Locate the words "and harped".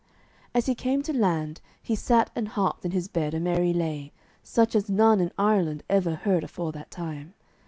2.35-2.85